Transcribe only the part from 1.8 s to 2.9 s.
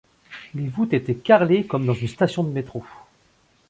dans une station de métro.